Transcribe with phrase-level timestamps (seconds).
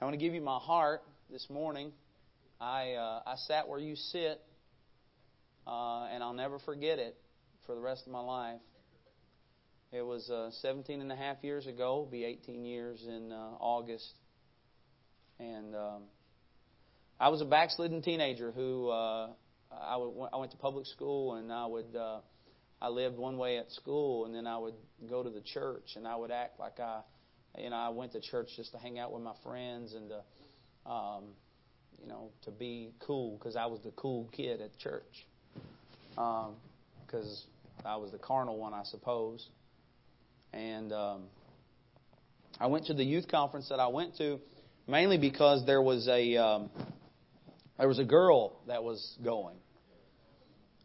[0.00, 1.90] I want to give you my heart this morning.
[2.60, 4.40] I uh, I sat where you sit,
[5.66, 7.16] uh, and I'll never forget it
[7.66, 8.60] for the rest of my life.
[9.90, 12.06] It was uh, 17 and a half years ago.
[12.08, 14.08] Be 18 years in uh, August,
[15.40, 16.02] and um,
[17.18, 19.30] I was a backslidden teenager who uh,
[19.72, 22.20] I, would, I went to public school, and I would uh,
[22.80, 24.74] I lived one way at school, and then I would
[25.10, 27.00] go to the church, and I would act like I
[27.56, 30.90] you know, I went to church just to hang out with my friends and to,
[30.90, 31.24] um,
[32.00, 35.26] you know, to be cool because I was the cool kid at church.
[36.10, 37.44] Because
[37.84, 39.46] um, I was the carnal one, I suppose.
[40.52, 41.22] And um,
[42.60, 44.40] I went to the youth conference that I went to
[44.88, 46.70] mainly because there was a um,
[47.78, 49.56] there was a girl that was going,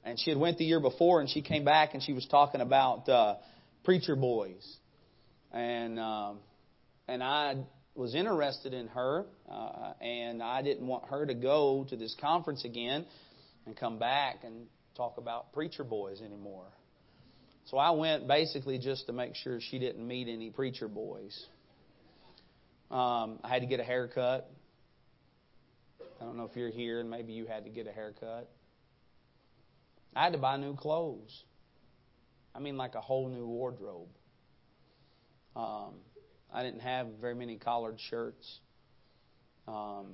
[0.03, 2.61] and she had went the year before, and she came back and she was talking
[2.61, 3.35] about uh,
[3.83, 4.77] preacher boys,
[5.51, 6.39] and um,
[7.07, 7.57] and I
[7.95, 12.65] was interested in her, uh, and I didn't want her to go to this conference
[12.65, 13.05] again
[13.65, 16.67] and come back and talk about preacher boys anymore.
[17.65, 21.45] So I went basically just to make sure she didn't meet any preacher boys.
[22.91, 24.49] Um, I had to get a haircut.
[26.21, 28.49] I don't know if you're here and maybe you had to get a haircut.
[30.15, 31.43] I had to buy new clothes.
[32.53, 34.09] I mean, like a whole new wardrobe.
[35.55, 35.95] Um,
[36.53, 38.59] I didn't have very many collared shirts.
[39.67, 40.13] Um,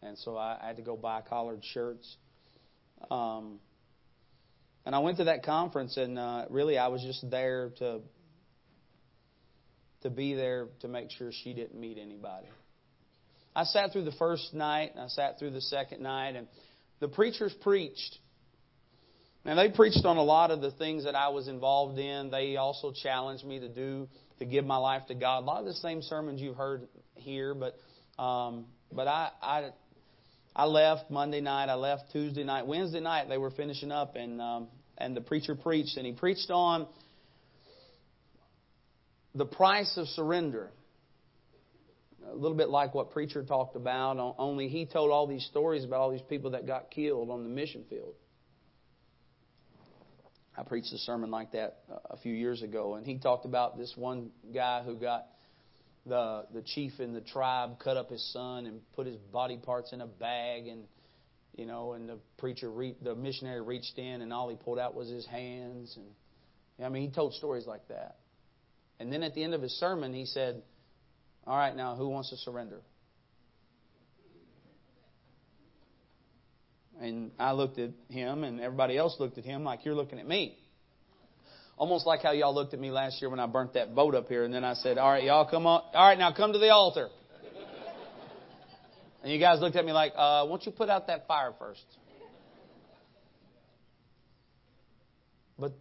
[0.00, 2.16] and so I, I had to go buy collared shirts.
[3.10, 3.58] Um,
[4.86, 8.00] and I went to that conference, and uh, really I was just there to
[10.02, 12.46] to be there to make sure she didn't meet anybody.
[13.54, 16.46] I sat through the first night, and I sat through the second night, and
[17.00, 18.18] the preachers preached.
[19.44, 22.30] And they preached on a lot of the things that I was involved in.
[22.30, 24.08] They also challenged me to do
[24.40, 25.44] to give my life to God.
[25.44, 27.76] A lot of the same sermons you've heard here, but
[28.20, 29.70] um, but I, I
[30.56, 31.68] I left Monday night.
[31.68, 32.66] I left Tuesday night.
[32.66, 34.68] Wednesday night they were finishing up, and um,
[34.98, 36.88] and the preacher preached, and he preached on
[39.34, 40.70] the price of surrender.
[42.30, 46.00] A little bit like what preacher talked about, only he told all these stories about
[46.00, 48.14] all these people that got killed on the mission field.
[50.60, 53.78] I preached a sermon like that uh, a few years ago, and he talked about
[53.78, 55.26] this one guy who got
[56.04, 59.94] the the chief in the tribe cut up his son and put his body parts
[59.94, 60.82] in a bag, and
[61.56, 64.94] you know, and the preacher, re- the missionary reached in, and all he pulled out
[64.94, 68.18] was his hands, and I mean, he told stories like that.
[68.98, 70.62] And then at the end of his sermon, he said,
[71.46, 72.82] "All right, now who wants to surrender?"
[77.10, 80.26] And I looked at him, and everybody else looked at him like you're looking at
[80.26, 80.56] me.
[81.76, 84.28] Almost like how y'all looked at me last year when I burnt that boat up
[84.28, 85.82] here, and then I said, All right, y'all come on.
[85.94, 87.08] All right, now come to the altar.
[89.22, 91.84] And you guys looked at me like, uh, Won't you put out that fire first?
[95.58, 95.72] But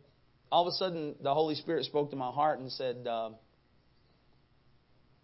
[0.51, 3.29] all of a sudden, the Holy Spirit spoke to my heart and said, uh,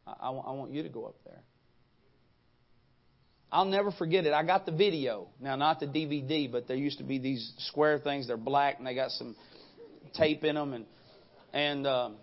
[0.07, 1.41] I, I want you to go up there.
[3.51, 4.33] I'll never forget it.
[4.33, 5.27] I got the video.
[5.39, 8.27] Now, not the DVD, but there used to be these square things.
[8.27, 9.35] They're black and they got some
[10.15, 10.73] tape in them.
[10.73, 10.85] And,
[11.53, 12.15] and um,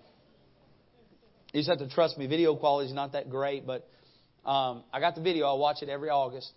[1.53, 2.27] you just have to trust me.
[2.27, 3.88] Video quality is not that great, but
[4.44, 5.47] um, I got the video.
[5.47, 6.50] I watch it every August.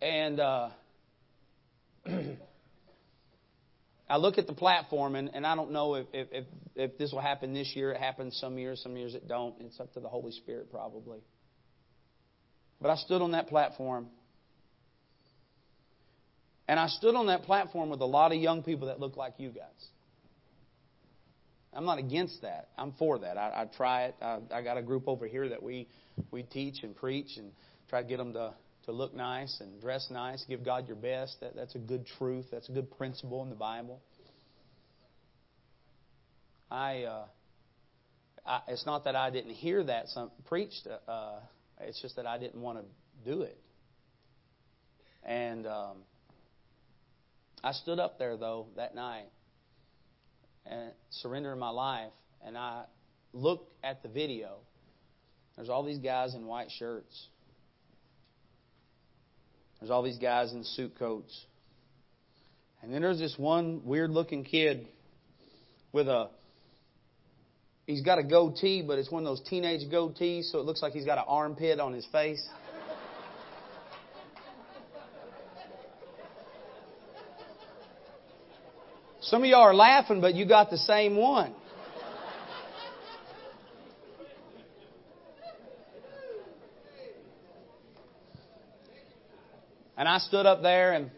[0.00, 0.70] And uh,
[4.08, 6.44] I look at the platform, and, and I don't know if, if, if,
[6.74, 7.92] if this will happen this year.
[7.92, 9.54] It happens some years, some years it don't.
[9.60, 11.20] It's up to the Holy Spirit, probably.
[12.84, 14.08] But I stood on that platform.
[16.68, 19.32] And I stood on that platform with a lot of young people that look like
[19.38, 19.88] you guys.
[21.72, 22.68] I'm not against that.
[22.76, 23.38] I'm for that.
[23.38, 24.16] I, I try it.
[24.20, 25.88] I, I got a group over here that we
[26.30, 27.52] we teach and preach and
[27.88, 28.52] try to get them to
[28.84, 30.44] to look nice and dress nice.
[30.46, 31.40] Give God your best.
[31.40, 32.44] That, that's a good truth.
[32.52, 34.02] That's a good principle in the Bible.
[36.70, 37.24] I, uh,
[38.44, 41.38] I it's not that I didn't hear that some preached uh,
[41.86, 43.58] it's just that I didn't want to do it.
[45.22, 45.96] And um,
[47.62, 49.26] I stood up there, though, that night
[50.66, 52.12] and surrendered my life.
[52.44, 52.84] And I
[53.32, 54.56] looked at the video.
[55.56, 57.28] There's all these guys in white shirts.
[59.80, 61.44] There's all these guys in suit coats.
[62.82, 64.86] And then there's this one weird looking kid
[65.92, 66.28] with a
[67.86, 70.94] He's got a goatee, but it's one of those teenage goatees, so it looks like
[70.94, 72.46] he's got an armpit on his face.
[79.20, 81.54] Some of y'all are laughing, but you got the same one.
[89.96, 91.10] And I stood up there and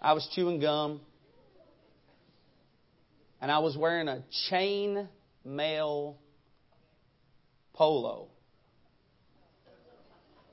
[0.00, 1.00] I was chewing gum.
[3.40, 5.08] And I was wearing a chain
[5.44, 6.18] mail
[7.74, 8.28] polo.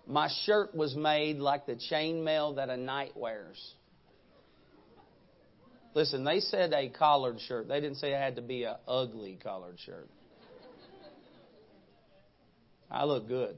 [0.07, 3.73] My shirt was made like the chain mail that a knight wears.
[5.93, 7.67] Listen, they said a collared shirt.
[7.67, 10.09] They didn't say it had to be a ugly collared shirt.
[12.89, 13.55] I look good.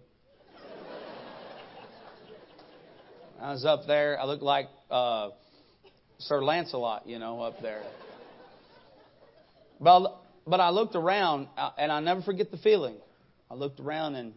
[3.41, 4.19] I was up there.
[4.19, 5.29] I looked like uh,
[6.19, 7.83] Sir Lancelot, you know, up there.
[9.81, 12.95] But but I looked around, uh, and I never forget the feeling.
[13.49, 14.33] I looked around and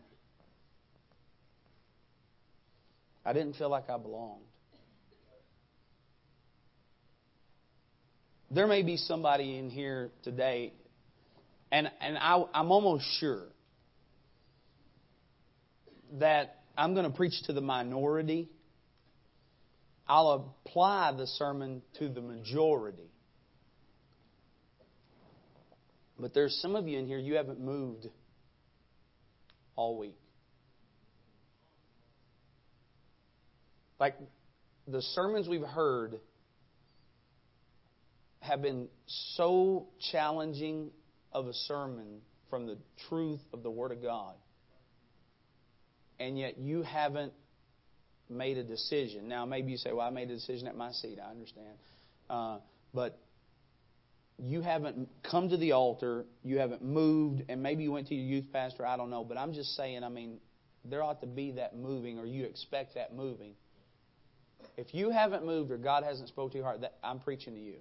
[3.25, 4.43] I didn't feel like I belonged.
[8.51, 10.73] There may be somebody in here today,
[11.73, 13.47] and, and I, I'm almost sure
[16.21, 18.49] that I'm going to preach to the minority.
[20.07, 23.11] I'll apply the sermon to the majority.
[26.19, 28.07] But there's some of you in here, you haven't moved
[29.75, 30.19] all week.
[33.99, 34.17] Like
[34.87, 36.21] the sermons we've heard
[38.41, 38.89] have been
[39.35, 40.91] so challenging
[41.33, 42.79] of a sermon from the
[43.09, 44.35] truth of the Word of God.
[46.19, 47.33] And yet you haven't
[48.31, 49.29] made a decision.
[49.29, 51.19] Now, maybe you say, well, I made a decision at my seat.
[51.25, 51.75] I understand.
[52.31, 52.59] Uh,
[52.95, 53.19] but
[54.39, 58.25] you haven't come to the altar, you haven't moved, and maybe you went to your
[58.25, 59.25] youth pastor, I don't know.
[59.25, 60.39] But I'm just saying, I mean,
[60.85, 63.55] there ought to be that moving, or you expect that moving.
[64.77, 67.61] If you haven't moved or God hasn't spoke to your heart, that, I'm preaching to
[67.61, 67.77] you.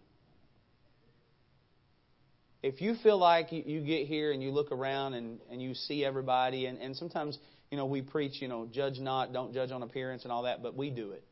[2.63, 5.75] If you feel like you, you get here and you look around and, and you
[5.75, 7.37] see everybody, and, and sometimes,
[7.69, 10.63] you know, we preach, you know, judge not, don't judge on appearance and all that,
[10.63, 11.23] but we do it.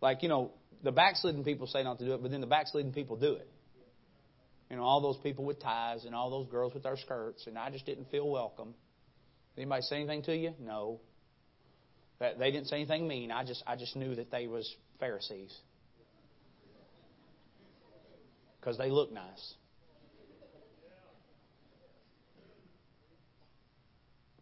[0.00, 0.52] Like, you know,
[0.82, 3.48] the backslidden people say not to do it, but then the backslidden people do it.
[4.70, 7.58] You know, all those people with ties and all those girls with their skirts, and
[7.58, 8.74] I just didn't feel welcome.
[9.56, 10.54] Did anybody say anything to you?
[10.60, 11.00] No.
[12.20, 13.30] That They didn't say anything mean.
[13.32, 15.54] I just I just knew that they was Pharisees
[18.60, 19.54] because they look nice.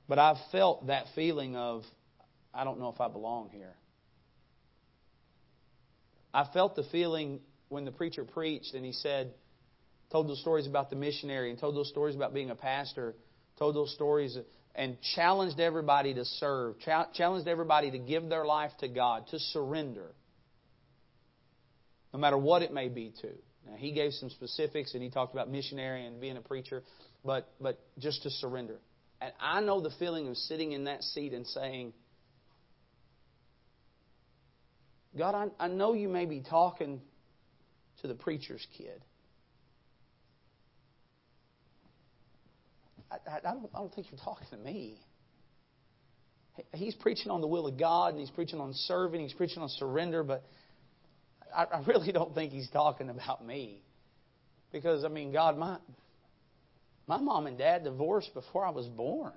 [0.09, 1.85] But I've felt that feeling of
[2.53, 3.75] I don't know if I belong here.
[6.33, 9.33] I felt the feeling when the preacher preached and he said,
[10.11, 13.15] told those stories about the missionary and told those stories about being a pastor,
[13.59, 14.39] told those stories
[14.75, 16.77] and challenged everybody to serve,
[17.13, 20.13] challenged everybody to give their life to God, to surrender,
[22.13, 23.29] no matter what it may be to.
[23.67, 26.83] Now, he gave some specifics and he talked about missionary and being a preacher,
[27.25, 28.79] but, but just to surrender.
[29.21, 31.93] And I know the feeling of sitting in that seat and saying,
[35.19, 37.01] God, I, I know you may be talking
[38.01, 39.05] to the preacher's kid.
[43.11, 44.99] I, I, don't, I don't think you're talking to me.
[46.73, 49.69] He's preaching on the will of God and he's preaching on serving, he's preaching on
[49.69, 50.45] surrender, but
[51.55, 53.83] I, I really don't think he's talking about me.
[54.71, 55.79] Because, I mean, God, my,
[57.07, 59.33] my mom and dad divorced before I was born.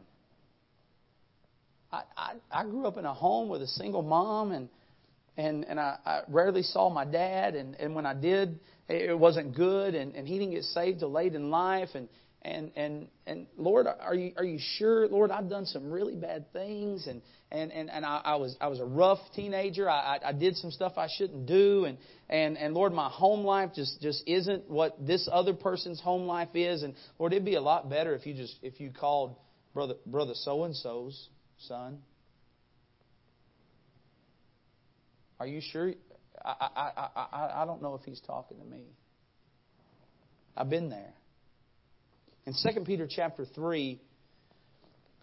[1.92, 4.70] I, I, I grew up in a home with a single mom and
[5.38, 8.60] and and I, I rarely saw my dad and and when I did
[8.90, 12.10] it wasn't good and and he didn't get saved till late in life and
[12.44, 15.30] and and and Lord, are you are you sure, Lord?
[15.30, 17.22] I've done some really bad things, and
[17.52, 19.90] and and, and I, I was I was a rough teenager.
[19.90, 21.98] I, I I did some stuff I shouldn't do, and
[22.30, 26.56] and and Lord, my home life just just isn't what this other person's home life
[26.56, 26.82] is.
[26.82, 29.36] And Lord, it'd be a lot better if you just if you called
[29.74, 31.30] brother brother so and so's
[31.68, 32.00] son.
[35.42, 35.92] Are you sure?
[36.46, 38.84] I I I I don't know if he's talking to me.
[40.56, 41.14] I've been there.
[42.46, 44.00] In 2 Peter chapter 3,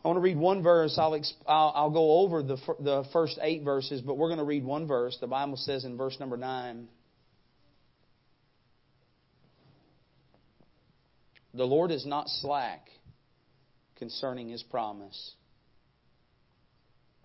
[0.02, 0.98] I want to read one verse.
[0.98, 1.14] I'll,
[1.46, 4.88] I'll, I'll go over the, the first eight verses, but we're going to read one
[4.88, 5.16] verse.
[5.20, 6.88] The Bible says in verse number 9
[11.54, 12.88] The Lord is not slack
[13.94, 15.34] concerning his promise,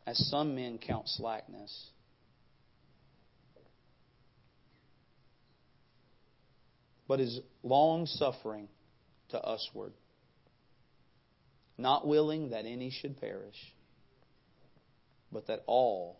[0.06, 1.90] as some men count slackness.
[7.14, 8.68] But is long suffering
[9.30, 9.94] to usward,
[11.78, 13.54] not willing that any should perish,
[15.32, 16.18] but that all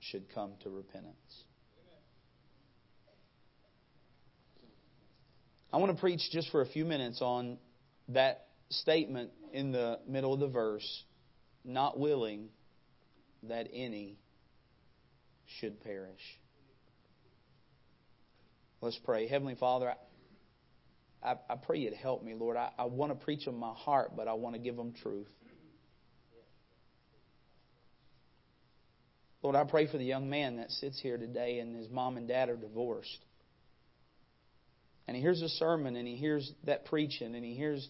[0.00, 1.44] should come to repentance.
[5.72, 7.56] I want to preach just for a few minutes on
[8.08, 11.04] that statement in the middle of the verse
[11.64, 12.50] not willing
[13.44, 14.18] that any
[15.58, 16.20] should perish.
[18.82, 19.26] Let's pray.
[19.26, 19.94] Heavenly Father,
[21.24, 22.56] I, I pray you'd help me, Lord.
[22.56, 25.28] I, I want to preach them my heart, but I want to give them truth.
[29.42, 32.26] Lord, I pray for the young man that sits here today and his mom and
[32.26, 33.24] dad are divorced.
[35.06, 37.86] And he hears a sermon and he hears that preaching and he hears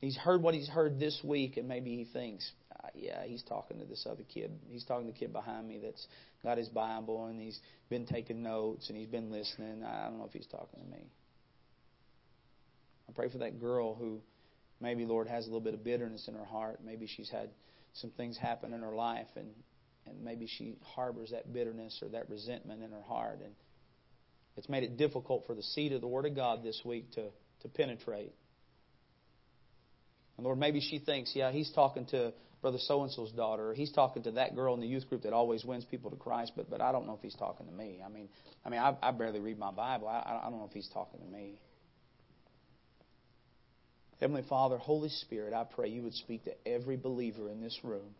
[0.00, 3.78] he's heard what he's heard this week and maybe he thinks, ah, yeah, he's talking
[3.78, 4.50] to this other kid.
[4.68, 6.04] He's talking to the kid behind me that's
[6.42, 9.84] got his Bible and he's been taking notes and he's been listening.
[9.84, 11.06] I don't know if he's talking to me.
[13.08, 14.20] I pray for that girl who
[14.80, 16.80] maybe, Lord, has a little bit of bitterness in her heart.
[16.84, 17.50] Maybe she's had
[17.94, 19.48] some things happen in her life and
[20.08, 23.52] and maybe she harbors that bitterness or that resentment in her heart and
[24.56, 27.28] it's made it difficult for the seed of the Word of God this week to,
[27.62, 28.32] to penetrate.
[30.36, 32.32] And Lord, maybe she thinks, yeah, he's talking to
[32.62, 35.22] Brother So and so's daughter, or he's talking to that girl in the youth group
[35.22, 37.72] that always wins people to Christ, but, but I don't know if he's talking to
[37.72, 38.00] me.
[38.04, 38.28] I mean,
[38.64, 40.08] I mean, I, I barely read my Bible.
[40.08, 41.60] I, I don't know if he's talking to me.
[44.20, 48.14] Heavenly Father, Holy Spirit, I pray you would speak to every believer in this room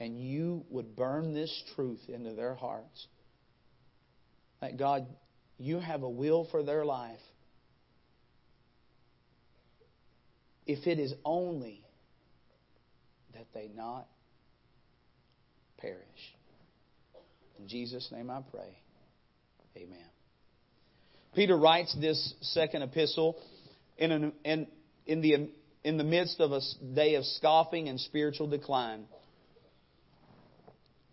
[0.00, 3.06] and you would burn this truth into their hearts.
[4.60, 5.06] That God,
[5.58, 7.20] you have a will for their life.
[10.66, 11.84] If it is only
[13.34, 14.08] that they not
[15.78, 15.98] perish.
[17.58, 18.78] In Jesus' name I pray.
[19.76, 19.98] Amen.
[21.34, 23.36] Peter writes this second epistle
[24.00, 24.66] in, an, in,
[25.06, 25.50] in, the,
[25.84, 26.60] in the midst of a
[26.94, 29.04] day of scoffing and spiritual decline.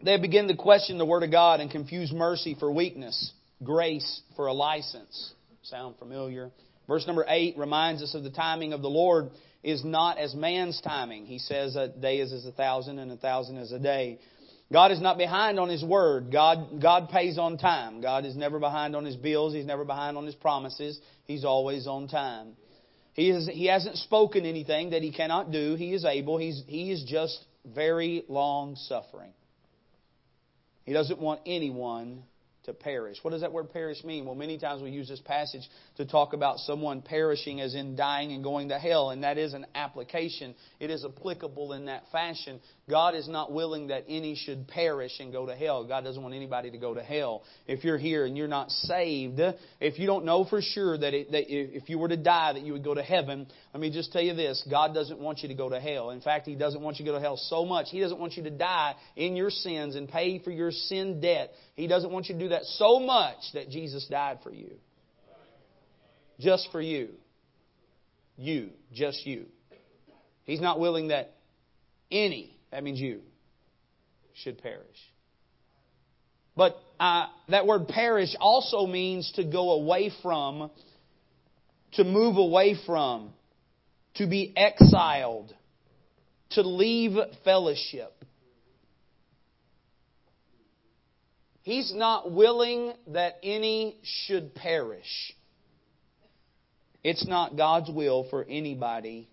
[0.04, 4.48] They begin to question the Word of God and confuse mercy for weakness, grace for
[4.48, 5.34] a license.
[5.64, 6.52] Sound familiar?
[6.88, 9.32] Verse number 8 reminds us of the timing of the Lord
[9.64, 11.26] is not as man's timing.
[11.26, 14.20] He says a day is as a thousand and a thousand is a day.
[14.72, 16.32] God is not behind on His Word.
[16.32, 18.02] God, God pays on time.
[18.02, 19.54] God is never behind on His bills.
[19.54, 21.00] He's never behind on His promises.
[21.26, 22.54] He's always on time.
[23.18, 25.76] He, is, he hasn't spoken anything that He cannot do.
[25.76, 26.38] He is able.
[26.38, 29.34] He's, he is just very long suffering.
[30.86, 32.24] He doesn't want anyone
[32.66, 33.18] to perish.
[33.24, 34.26] What does that word perish mean?
[34.26, 35.64] Well, many times we use this passage
[35.98, 39.54] to talk about someone perishing as in dying and going to hell, and that is
[39.54, 40.54] an application.
[40.80, 42.60] It is applicable in that fashion.
[42.90, 45.86] God is not willing that any should perish and go to hell.
[45.86, 47.44] God doesn't want anybody to go to hell.
[47.68, 49.40] If you're here and you're not saved,
[49.80, 52.64] if you don't know for sure that, it, that if you were to die that
[52.64, 55.50] you would go to heaven, let me just tell you this God doesn't want you
[55.50, 56.12] to go to hell.
[56.12, 57.88] In fact, He doesn't want you to go to hell so much.
[57.90, 61.52] He doesn't want you to die in your sins and pay for your sin debt.
[61.76, 64.72] He doesn't want you to do that that so much that Jesus died for you.
[66.40, 67.10] Just for you.
[68.36, 68.70] You.
[68.94, 69.46] Just you.
[70.44, 71.34] He's not willing that
[72.12, 73.22] any, that means you,
[74.34, 74.98] should perish.
[76.56, 80.72] But uh, that word perish also means to go away from,
[81.94, 83.32] to move away from,
[84.16, 85.54] to be exiled,
[86.52, 88.14] to leave fellowship.
[91.62, 95.34] He's not willing that any should perish.
[97.04, 99.30] It's not God's will for anybody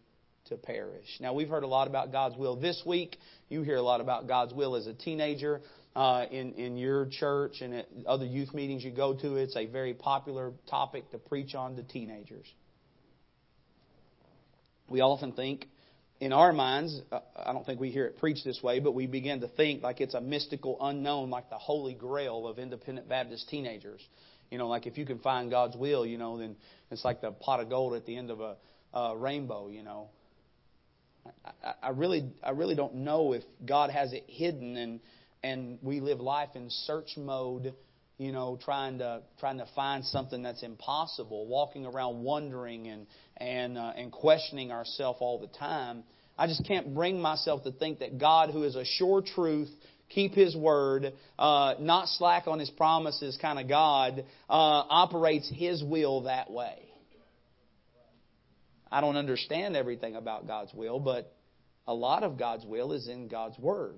[0.47, 1.07] to perish.
[1.21, 3.17] Now, we've heard a lot about God's will this week.
[3.49, 5.61] You hear a lot about God's will as a teenager
[5.97, 9.37] uh, in, in your church and at other youth meetings you go to.
[9.37, 12.47] It's a very popular topic to preach on to teenagers.
[14.89, 15.67] We often think
[16.21, 19.07] in our minds, uh, I don't think we hear it preached this way, but we
[19.07, 23.49] begin to think like it's a mystical unknown, like the holy grail of independent Baptist
[23.49, 24.01] teenagers.
[24.51, 26.57] You know, like if you can find God's will, you know, then
[26.91, 28.57] it's like the pot of gold at the end of a
[28.93, 29.69] uh, rainbow.
[29.69, 30.11] You know,
[31.45, 35.01] I, I really, I really don't know if God has it hidden, and
[35.43, 37.75] and we live life in search mode.
[38.17, 43.77] You know, trying to trying to find something that's impossible, walking around wondering and and,
[43.77, 46.05] uh, and questioning ourselves all the time.
[46.39, 49.69] I just can't bring myself to think that God, who is a sure truth,
[50.09, 55.83] keep His word, uh, not slack on His promises kind of God, uh, operates His
[55.83, 56.84] will that way.
[58.95, 61.35] I don't understand everything about God's will, but
[61.85, 63.97] a lot of God's will is in God's Word.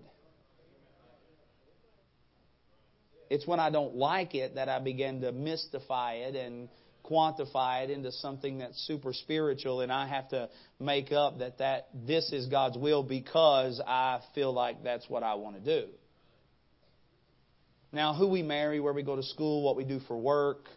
[3.28, 6.70] It's when I don't like it that I begin to mystify it and
[7.04, 10.48] quantify it into something that's super spiritual and I have to
[10.80, 15.34] make up that, that this is God's will because I feel like that's what I
[15.34, 15.88] want to do.
[17.92, 20.68] Now, who we marry, where we go to school, what we do for work,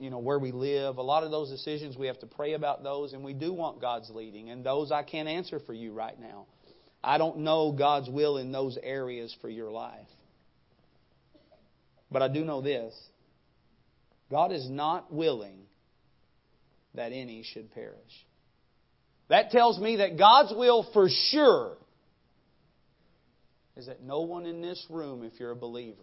[0.00, 2.82] you know, where we live, a lot of those decisions we have to pray about
[2.82, 6.18] those and we do want God's leading and those I can't answer for you right
[6.18, 6.46] now.
[7.02, 10.08] I don't know God's will in those areas for your life.
[12.10, 12.94] But I do know this
[14.30, 15.58] God is not willing
[16.94, 18.26] that any should perish.
[19.28, 21.76] That tells me that God's will for sure
[23.76, 25.96] is that no one in this room, if you're a believer,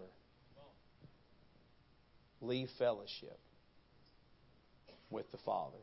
[2.41, 3.39] leave fellowship
[5.13, 5.77] with the Father.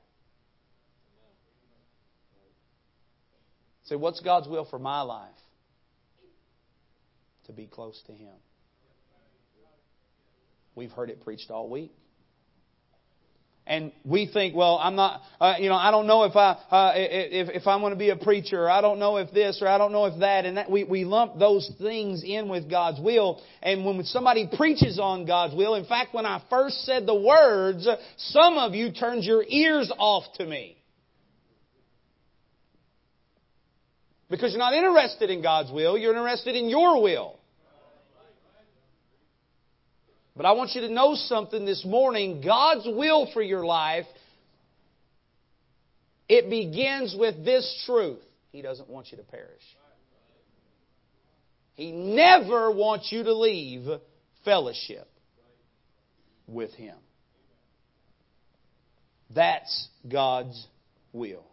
[3.85, 5.31] Say, what's God's will for my life?
[7.47, 8.35] To be close to Him.
[10.75, 11.93] We've heard it preached all week.
[13.67, 16.93] And we think, well, I'm not, uh, you know, I don't know if I, uh,
[16.97, 19.69] if, if I'm going to be a preacher, or I don't know if this, or
[19.69, 23.01] I don't know if that, and that, we, we lump those things in with God's
[23.01, 23.41] will.
[23.63, 27.87] And when somebody preaches on God's will, in fact, when I first said the words,
[28.17, 30.77] some of you turned your ears off to me.
[34.31, 37.40] Because you're not interested in God's will, you're interested in your will.
[40.41, 42.41] But I want you to know something this morning.
[42.43, 44.07] God's will for your life,
[46.31, 48.23] it begins with this truth.
[48.51, 49.61] He doesn't want you to perish.
[51.75, 53.87] He never wants you to leave
[54.43, 55.11] fellowship
[56.47, 56.97] with Him.
[59.35, 60.67] That's God's
[61.13, 61.45] will.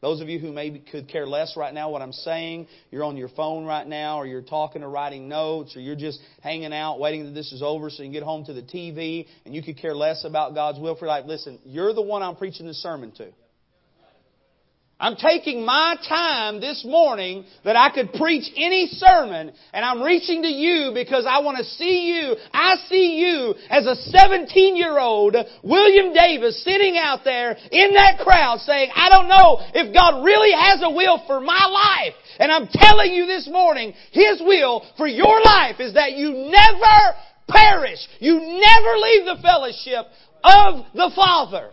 [0.00, 3.18] Those of you who maybe could care less right now what I'm saying, you're on
[3.18, 6.98] your phone right now, or you're talking or writing notes, or you're just hanging out
[6.98, 9.62] waiting that this is over so you can get home to the TV, and you
[9.62, 11.24] could care less about God's will for life.
[11.26, 13.30] Listen, you're the one I'm preaching this sermon to.
[15.00, 20.42] I'm taking my time this morning that I could preach any sermon and I'm reaching
[20.42, 22.36] to you because I want to see you.
[22.52, 28.18] I see you as a 17 year old William Davis sitting out there in that
[28.18, 32.14] crowd saying, I don't know if God really has a will for my life.
[32.38, 37.16] And I'm telling you this morning, His will for your life is that you never
[37.48, 38.06] perish.
[38.18, 40.12] You never leave the fellowship
[40.44, 41.70] of the Father.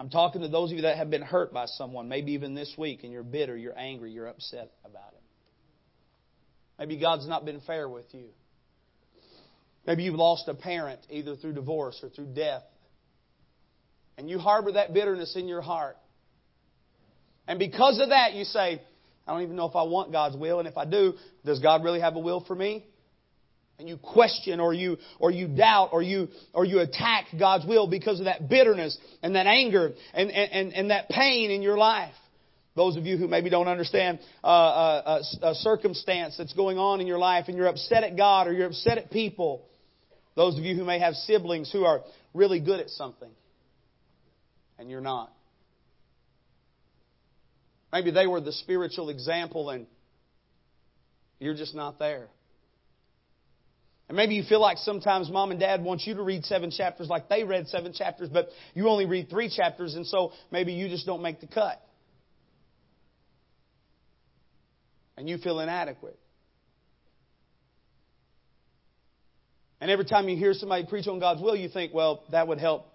[0.00, 2.74] I'm talking to those of you that have been hurt by someone, maybe even this
[2.78, 5.20] week, and you're bitter, you're angry, you're upset about it.
[6.78, 8.28] Maybe God's not been fair with you.
[9.86, 12.62] Maybe you've lost a parent, either through divorce or through death.
[14.16, 15.98] And you harbor that bitterness in your heart.
[17.46, 18.80] And because of that, you say,
[19.26, 21.12] I don't even know if I want God's will, and if I do,
[21.44, 22.86] does God really have a will for me?
[23.80, 27.88] And you question or you or you doubt or you or you attack God's will
[27.88, 32.14] because of that bitterness and that anger and and, and that pain in your life.
[32.76, 37.00] Those of you who maybe don't understand uh, uh, a, a circumstance that's going on
[37.00, 39.66] in your life and you're upset at God or you're upset at people.
[40.36, 43.30] Those of you who may have siblings who are really good at something
[44.78, 45.32] and you're not.
[47.92, 49.86] Maybe they were the spiritual example and
[51.40, 52.28] you're just not there.
[54.10, 57.06] And maybe you feel like sometimes mom and dad want you to read seven chapters
[57.06, 60.88] like they read seven chapters, but you only read three chapters, and so maybe you
[60.88, 61.80] just don't make the cut.
[65.16, 66.18] And you feel inadequate.
[69.80, 72.58] And every time you hear somebody preach on God's will, you think, well, that would
[72.58, 72.88] help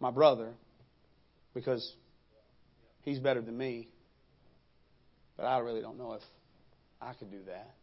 [0.00, 0.54] my brother
[1.54, 1.88] because
[3.02, 3.86] he's better than me.
[5.36, 6.22] But I really don't know if
[7.00, 7.76] I could do that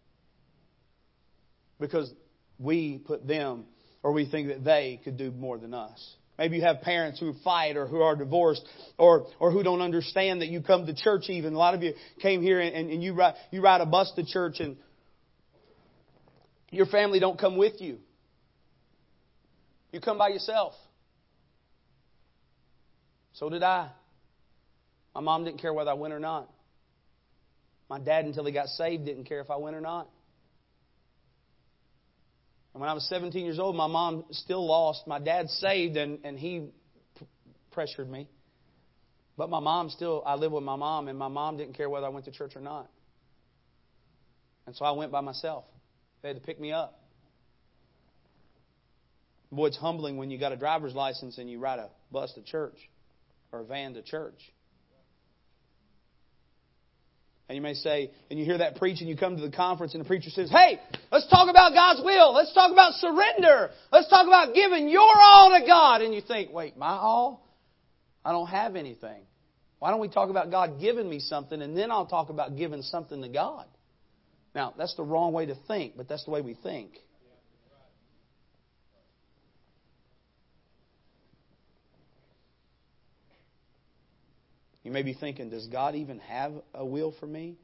[1.81, 2.09] because
[2.57, 3.65] we put them
[4.03, 6.15] or we think that they could do more than us.
[6.37, 8.65] Maybe you have parents who fight or who are divorced
[8.97, 11.53] or, or who don't understand that you come to church even.
[11.53, 14.25] A lot of you came here and, and you, ride, you ride a bus to
[14.25, 14.77] church and
[16.71, 17.97] your family don't come with you.
[19.91, 20.73] You come by yourself.
[23.33, 23.89] So did I.
[25.13, 26.49] My mom didn't care whether I went or not.
[27.89, 30.07] My dad, until he got saved, didn't care if I went or not.
[32.73, 35.05] And when I was 17 years old, my mom still lost.
[35.05, 36.69] My dad saved, and, and he
[37.19, 37.27] p-
[37.71, 38.29] pressured me.
[39.37, 42.05] But my mom still, I lived with my mom, and my mom didn't care whether
[42.05, 42.89] I went to church or not.
[44.65, 45.65] And so I went by myself.
[46.21, 46.99] They had to pick me up.
[49.51, 52.41] Boy, it's humbling when you got a driver's license and you ride a bus to
[52.41, 52.77] church
[53.51, 54.39] or a van to church.
[57.51, 59.93] And you may say, and you hear that preach, and you come to the conference,
[59.93, 60.79] and the preacher says, Hey,
[61.11, 62.33] let's talk about God's will.
[62.33, 63.71] Let's talk about surrender.
[63.91, 66.01] Let's talk about giving your all to God.
[66.01, 67.45] And you think, Wait, my all?
[68.23, 69.23] I don't have anything.
[69.79, 72.83] Why don't we talk about God giving me something, and then I'll talk about giving
[72.83, 73.65] something to God?
[74.55, 76.93] Now, that's the wrong way to think, but that's the way we think.
[84.91, 87.55] You may be thinking, does God even have a will for me?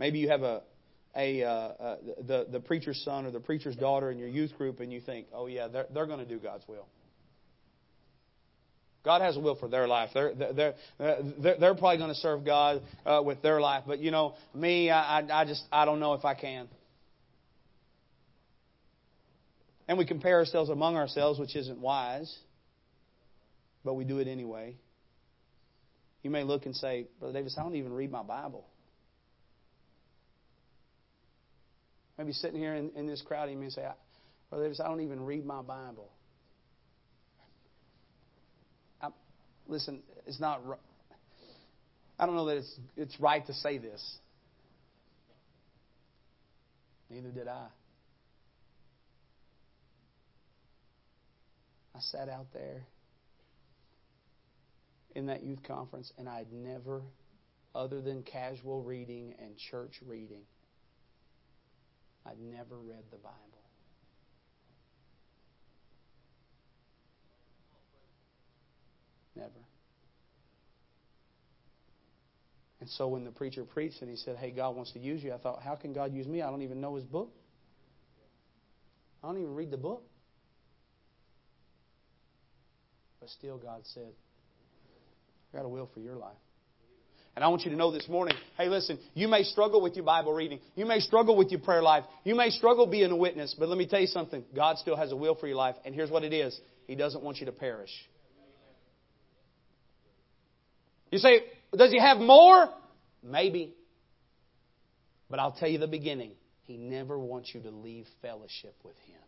[0.00, 0.62] Maybe you have a,
[1.14, 4.80] a uh, uh, the the preacher's son or the preacher's daughter in your youth group,
[4.80, 6.88] and you think, oh yeah, they're they're going to do God's will.
[9.04, 10.10] God has a will for their life.
[10.14, 13.84] They're they're they're, they're probably going to serve God uh, with their life.
[13.86, 16.66] But you know, me, I I just I don't know if I can.
[19.86, 22.36] And we compare ourselves among ourselves, which isn't wise,
[23.84, 24.74] but we do it anyway.
[26.26, 28.66] You may look and say, Brother Davis, I don't even read my Bible.
[32.18, 33.86] Maybe sitting here in, in this crowd, you may say,
[34.50, 36.10] Brother Davis, I don't even read my Bible.
[39.00, 39.10] I,
[39.68, 40.62] listen, it's not.
[42.18, 44.18] I don't know that it's it's right to say this.
[47.08, 47.68] Neither did I.
[51.94, 52.82] I sat out there
[55.16, 57.00] in that youth conference, and I'd never,
[57.74, 60.42] other than casual reading and church reading,
[62.26, 63.40] I'd never read the Bible.
[69.34, 69.50] Never.
[72.80, 75.32] And so when the preacher preached and he said, Hey, God wants to use you,
[75.32, 76.42] I thought, How can God use me?
[76.42, 77.32] I don't even know his book.
[79.24, 80.02] I don't even read the book.
[83.18, 84.12] But still, God said,
[85.56, 86.36] got a will for your life.
[87.34, 90.04] And I want you to know this morning hey, listen, you may struggle with your
[90.04, 90.60] Bible reading.
[90.74, 92.04] You may struggle with your prayer life.
[92.24, 93.54] You may struggle being a witness.
[93.58, 95.76] But let me tell you something God still has a will for your life.
[95.84, 97.90] And here's what it is He doesn't want you to perish.
[101.10, 101.40] You say,
[101.74, 102.68] does He have more?
[103.22, 103.74] Maybe.
[105.30, 106.32] But I'll tell you the beginning.
[106.64, 109.20] He never wants you to leave fellowship with Him.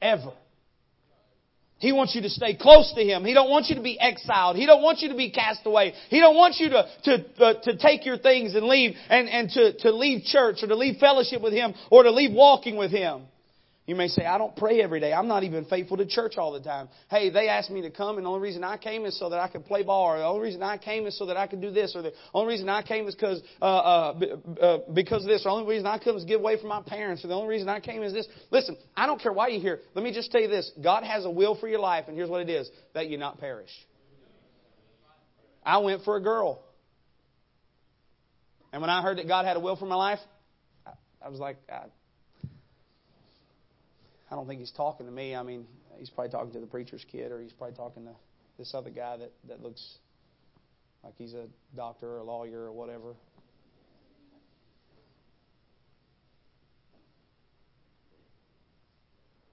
[0.00, 0.32] Ever.
[1.78, 3.24] He wants you to stay close to Him.
[3.24, 4.56] He don't want you to be exiled.
[4.56, 5.94] He don't want you to be cast away.
[6.08, 9.48] He don't want you to, to, uh, to take your things and leave and, and
[9.50, 12.90] to, to leave church or to leave fellowship with Him or to leave walking with
[12.90, 13.22] Him.
[13.88, 15.14] You may say, I don't pray every day.
[15.14, 16.90] I'm not even faithful to church all the time.
[17.10, 19.40] Hey, they asked me to come, and the only reason I came is so that
[19.40, 21.62] I could play ball, or the only reason I came is so that I could
[21.62, 24.26] do this, or the only reason I came is because uh, uh,
[24.60, 26.82] uh, because of this, or the only reason I come is give away from my
[26.82, 28.28] parents, or the only reason I came is this.
[28.50, 29.80] Listen, I don't care why you're here.
[29.94, 32.28] Let me just tell you this: God has a will for your life, and here's
[32.28, 33.70] what it is: that you not perish.
[35.64, 36.62] I went for a girl,
[38.70, 40.20] and when I heard that God had a will for my life,
[40.86, 40.90] I,
[41.24, 41.56] I was like.
[41.72, 41.84] I,
[44.30, 45.34] I don't think he's talking to me.
[45.34, 48.12] I mean, he's probably talking to the preacher's kid, or he's probably talking to
[48.58, 49.98] this other guy that, that looks
[51.02, 53.14] like he's a doctor or a lawyer or whatever.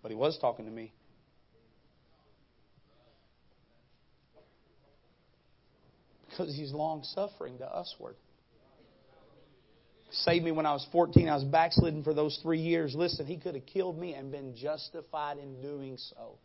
[0.02, 0.94] But he was talking to me.
[6.30, 8.18] Because he's long suffering to usward
[10.23, 11.28] saved me when I was 14.
[11.28, 12.95] I was backslidden for those three years.
[12.95, 16.38] Listen, he could have killed me and been justified in doing so.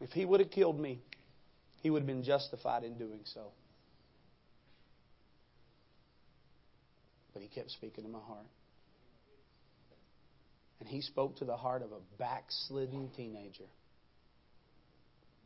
[0.00, 1.00] If he would have killed me,
[1.82, 3.52] he would have been justified in doing so.
[7.32, 8.46] But he kept speaking to my heart.
[10.80, 13.68] And he spoke to the heart of a backslidden teenager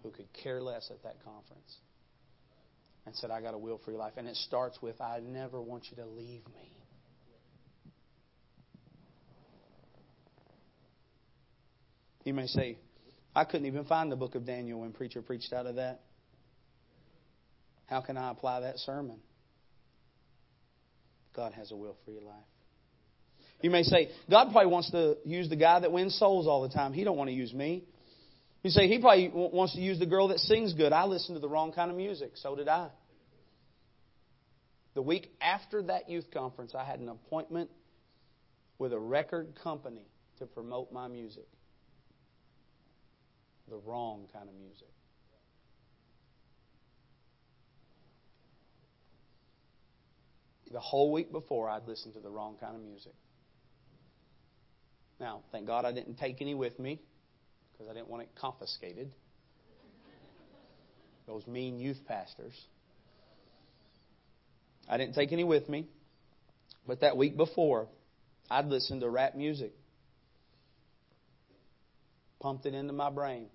[0.03, 1.77] who could care less at that conference
[3.07, 4.15] and said, I got a will for your life.
[4.17, 6.73] And it starts with, I never want you to leave me.
[12.25, 12.79] You may say,
[13.35, 16.01] I couldn't even find the book of Daniel when preacher preached out of that.
[17.87, 19.21] How can I apply that sermon?
[21.37, 22.35] God has a will for your life.
[23.63, 26.75] You may say, God probably wants to use the guy that wins souls all the
[26.75, 26.93] time.
[26.93, 27.85] He don't want to use me.
[28.63, 30.93] You say, he probably wants to use the girl that sings good.
[30.93, 32.33] I listened to the wrong kind of music.
[32.35, 32.89] So did I.
[34.95, 37.71] The week after that youth conference, I had an appointment
[38.79, 40.07] with a record company
[40.39, 41.47] to promote my music.
[43.69, 44.89] The wrong kind of music.
[50.73, 53.15] The whole week before, I'd listened to the wrong kind of music.
[55.21, 57.01] Now, thank God I didn't take any with me
[57.77, 59.13] because I didn't want it confiscated.
[61.27, 62.55] Those mean youth pastors.
[64.89, 65.89] I didn't take any with me.
[66.87, 67.89] But that week before,
[68.49, 69.73] I'd listened to rap music.
[72.39, 73.47] Pumped it into my brain.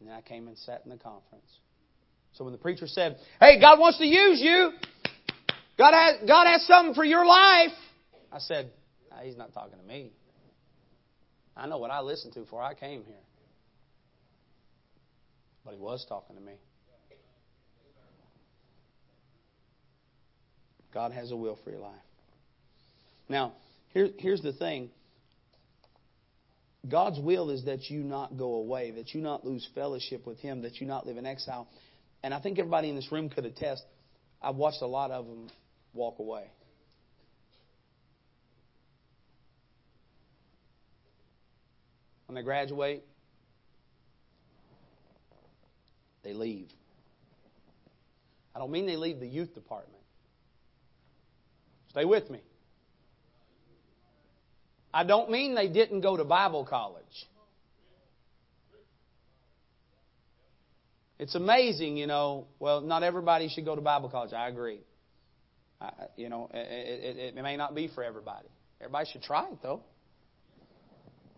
[0.00, 1.50] And then I came and sat in the conference.
[2.34, 4.72] So when the preacher said, Hey, God wants to use you.
[5.78, 7.72] God has, God has something for your life.
[8.30, 8.70] I said,
[9.22, 10.12] He's not talking to me.
[11.58, 13.16] I know what I listened to before I came here.
[15.64, 16.54] But He was talking to me.
[20.94, 21.94] God has a will for your life.
[23.28, 23.52] Now,
[23.92, 24.90] here, here's the thing
[26.88, 30.62] God's will is that you not go away, that you not lose fellowship with Him,
[30.62, 31.68] that you not live in exile.
[32.22, 33.82] And I think everybody in this room could attest.
[34.40, 35.48] I've watched a lot of them
[35.92, 36.46] walk away.
[42.28, 43.02] When they graduate,
[46.22, 46.68] they leave.
[48.54, 50.02] I don't mean they leave the youth department.
[51.88, 52.40] Stay with me.
[54.92, 57.04] I don't mean they didn't go to Bible college.
[61.18, 62.46] It's amazing, you know.
[62.58, 64.34] Well, not everybody should go to Bible college.
[64.34, 64.80] I agree.
[65.80, 68.48] I, you know, it, it, it may not be for everybody.
[68.80, 69.80] Everybody should try it, though.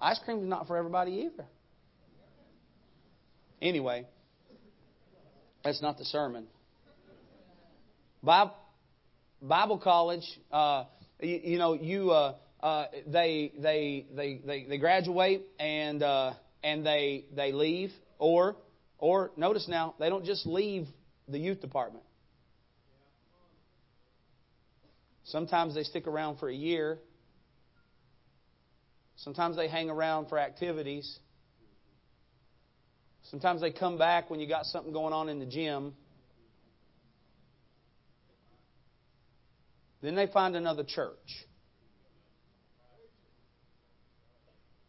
[0.01, 1.47] Ice cream is not for everybody either.
[3.61, 4.07] Anyway,
[5.63, 6.47] that's not the sermon.
[8.23, 10.85] Bible, college, uh,
[11.21, 16.85] you, you, know, you uh, uh, they, they they they they graduate and uh, and
[16.85, 18.57] they they leave, or
[18.99, 20.87] or notice now they don't just leave
[21.29, 22.05] the youth department.
[25.25, 26.99] Sometimes they stick around for a year.
[29.21, 31.19] Sometimes they hang around for activities.
[33.31, 35.93] Sometimes they come back when you got something going on in the gym.
[40.03, 41.19] Then they find another church.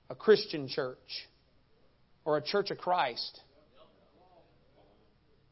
[0.10, 1.28] A Christian church.
[2.24, 3.42] Or a church of Christ.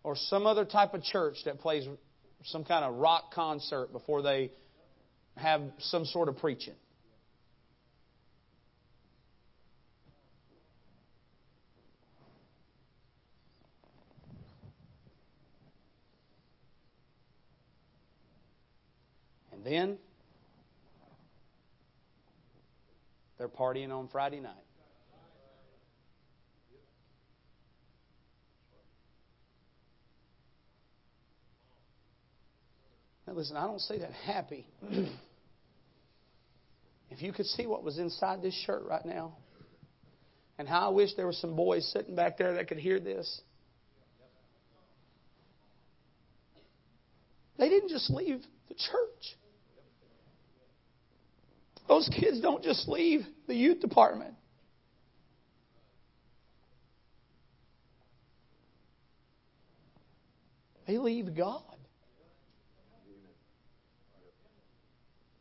[0.04, 1.86] Or some other type of church that plays
[2.46, 4.52] some kind of rock concert before they
[5.36, 6.76] have some sort of preaching.
[19.59, 19.97] And then
[23.38, 24.53] they're partying on Friday night.
[33.27, 34.65] Now, listen, I don't say that happy.
[37.12, 39.34] if you could see what was inside this shirt right now,
[40.58, 43.41] and how I wish there were some boys sitting back there that could hear this.
[47.58, 49.38] They didn't just leave the church.
[51.89, 54.36] Those kids don't just leave the youth department.
[60.86, 61.63] They leave God.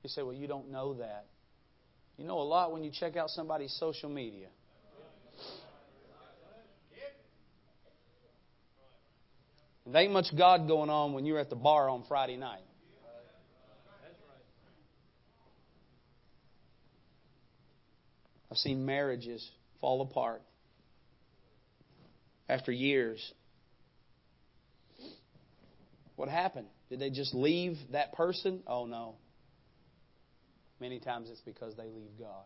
[0.03, 1.27] You say, well, you don't know that.
[2.17, 4.49] You know a lot when you check out somebody's social media.
[9.87, 12.68] There ain't much God going on when you're at the bar on Friday night.
[18.51, 19.49] I've seen marriages
[19.81, 20.43] fall apart
[22.49, 23.33] after years.
[26.17, 26.67] What happened?
[26.89, 28.63] Did they just leave that person?
[28.67, 29.17] Oh, no.
[30.81, 32.45] Many times it's because they leave God.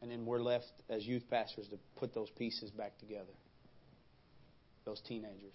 [0.00, 3.32] And then we're left as youth pastors to put those pieces back together.
[4.84, 5.54] Those teenagers.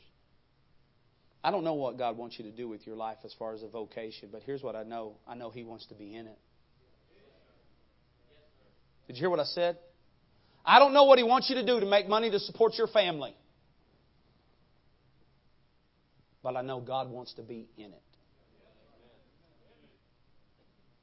[1.44, 3.64] I don't know what God wants you to do with your life as far as
[3.64, 6.38] a vocation, but here's what I know I know He wants to be in it.
[9.08, 9.78] Did you hear what I said?
[10.66, 12.88] I don't know what He wants you to do to make money to support your
[12.88, 13.36] family.
[16.42, 18.02] But I know God wants to be in it.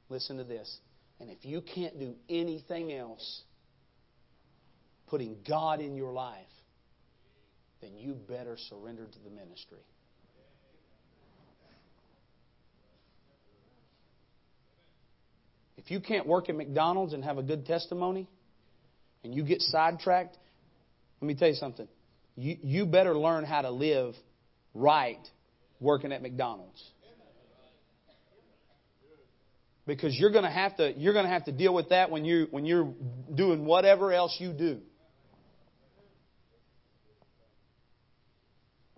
[0.09, 0.77] Listen to this.
[1.19, 3.43] And if you can't do anything else,
[5.07, 6.37] putting God in your life,
[7.81, 9.79] then you better surrender to the ministry.
[15.83, 18.29] If you can't work at McDonald's and have a good testimony,
[19.23, 20.37] and you get sidetracked,
[21.19, 21.87] let me tell you something.
[22.35, 24.15] You, you better learn how to live
[24.73, 25.19] right
[25.79, 26.81] working at McDonald's
[29.85, 32.65] because you're to have to you're to have to deal with that when you when
[32.65, 32.93] you're
[33.33, 34.79] doing whatever else you do.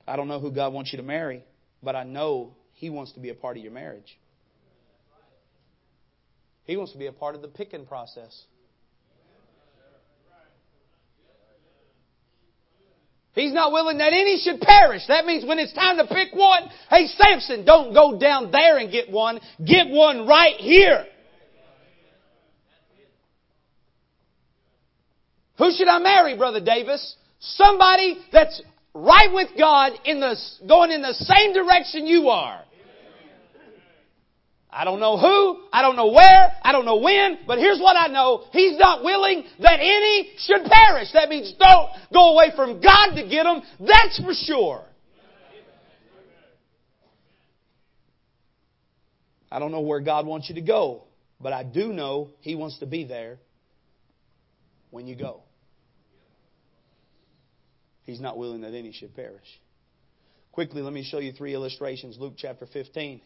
[0.05, 1.45] I don't know who God wants you to marry,
[1.81, 4.19] but I know he wants to be a part of your marriage.
[6.65, 8.45] He wants to be a part of the picking process.
[13.33, 15.01] He's not willing that any should perish.
[15.07, 18.91] That means when it's time to pick one, hey Samson, don't go down there and
[18.91, 19.39] get one.
[19.65, 21.05] Get one right here.
[25.57, 27.15] Who should I marry, Brother Davis?
[27.39, 28.61] Somebody that's
[28.93, 30.35] right with God in the,
[30.67, 32.63] going in the same direction you are.
[34.75, 37.95] I don't know who, I don't know where, I don't know when, but here's what
[37.95, 38.45] I know.
[38.51, 41.09] He's not willing that any should perish.
[41.13, 43.61] That means don't go away from God to get them.
[43.79, 44.83] That's for sure.
[49.51, 51.03] I don't know where God wants you to go,
[51.39, 53.37] but I do know He wants to be there
[54.89, 55.41] when you go.
[58.05, 59.45] He's not willing that any should perish.
[60.51, 62.17] Quickly, let me show you three illustrations.
[62.19, 63.21] Luke chapter 15.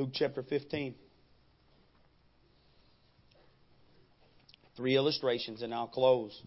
[0.00, 0.94] Luke chapter 15.
[4.78, 6.42] Three illustrations, and I'll close.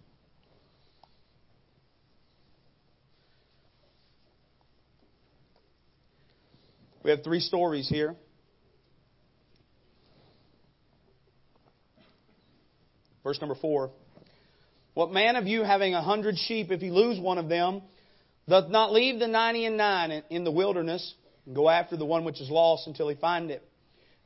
[7.03, 8.15] We have three stories here.
[13.23, 13.91] Verse number four.
[14.95, 17.83] What man of you having a hundred sheep, if he lose one of them,
[18.49, 21.13] doth not leave the ninety and nine in the wilderness,
[21.45, 23.63] and go after the one which is lost until he find it?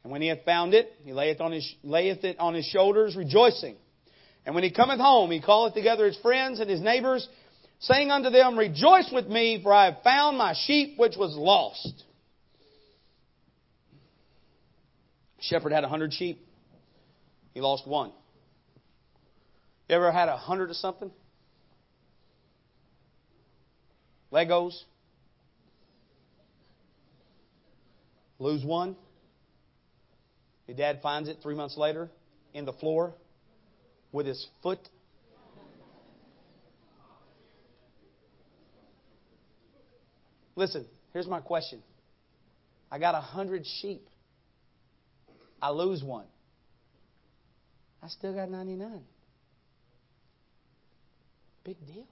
[0.03, 3.15] And when he hath found it, he layeth, on his, layeth it on his shoulders,
[3.15, 3.75] rejoicing.
[4.45, 7.27] And when he cometh home, he calleth together his friends and his neighbors,
[7.80, 12.03] saying unto them, Rejoice with me, for I have found my sheep which was lost.
[15.39, 16.45] Shepherd had a hundred sheep.
[17.53, 18.12] He lost one.
[19.89, 21.12] You ever had a hundred of something?
[24.32, 24.73] Legos?
[28.39, 28.95] Lose one?
[30.67, 32.10] Your dad finds it three months later
[32.54, 33.13] in the floor
[34.12, 34.80] with his foot.
[40.56, 41.82] Listen, here's my question.
[42.91, 44.08] I got a hundred sheep.
[45.62, 46.26] I lose one.
[48.02, 49.02] I still got 99.
[51.63, 52.08] Big deal.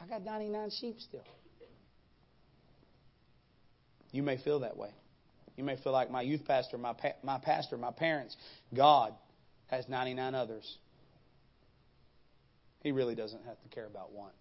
[0.00, 1.24] I got 99 sheep still.
[4.12, 4.90] You may feel that way.
[5.56, 8.36] You may feel like my youth pastor, my, pa- my pastor, my parents,
[8.74, 9.14] God
[9.66, 10.78] has 99 others.
[12.80, 14.32] He really doesn't have to care about one.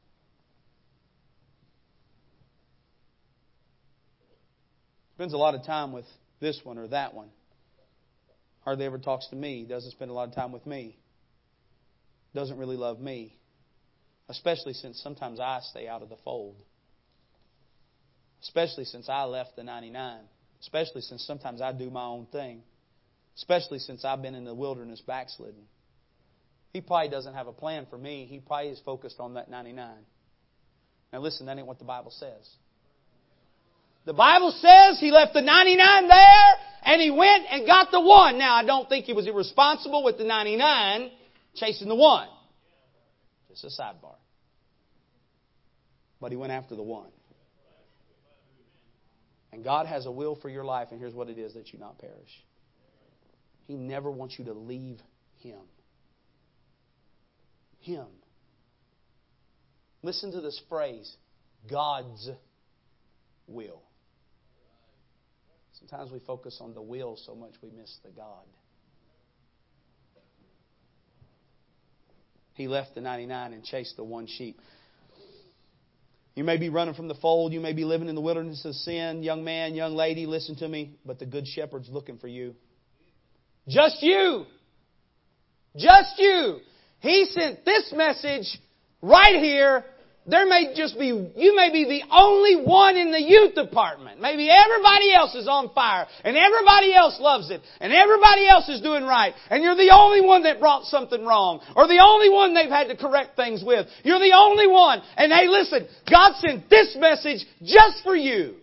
[5.15, 6.05] Spends a lot of time with
[6.39, 7.29] this one or that one.
[8.61, 9.65] Hardly ever talks to me.
[9.67, 10.97] Doesn't spend a lot of time with me.
[12.33, 13.35] Doesn't really love me.
[14.29, 16.55] Especially since sometimes I stay out of the fold.
[18.41, 20.19] Especially since I left the 99.
[20.61, 22.61] Especially since sometimes I do my own thing.
[23.35, 25.63] Especially since I've been in the wilderness backslidden.
[26.73, 28.25] He probably doesn't have a plan for me.
[28.29, 29.89] He probably is focused on that 99.
[31.11, 32.47] Now listen, that ain't what the Bible says.
[34.05, 38.37] The Bible says he left the 99 there and he went and got the one.
[38.37, 41.11] Now, I don't think he was irresponsible with the 99
[41.55, 42.27] chasing the one.
[43.49, 44.15] Just a sidebar.
[46.21, 47.09] But he went after the one.
[49.51, 51.79] And God has a will for your life, and here's what it is that you
[51.79, 52.43] not perish.
[53.67, 54.99] He never wants you to leave
[55.39, 55.61] Him.
[57.79, 58.07] Him.
[60.01, 61.15] Listen to this phrase
[61.69, 62.29] God's
[63.47, 63.81] will.
[65.79, 68.45] Sometimes we focus on the will so much we miss the God.
[72.53, 74.59] He left the 99 and chased the one sheep.
[76.39, 77.51] You may be running from the fold.
[77.51, 79.23] You may be living in the wilderness of sin.
[79.23, 80.95] Young man, young lady, listen to me.
[81.05, 82.55] But the good shepherd's looking for you.
[83.67, 84.45] Just you.
[85.75, 86.59] Just you.
[87.01, 88.57] He sent this message
[89.01, 89.83] right here
[90.29, 94.21] there may just be, you may be the only one in the youth department.
[94.21, 98.81] Maybe everybody else is on fire and everybody else loves it and everybody else is
[98.81, 102.53] doing right and you're the only one that brought something wrong or the only one
[102.53, 103.87] they've had to correct things with.
[104.03, 105.01] You're the only one.
[105.17, 108.55] And hey, listen, God sent this message just for you.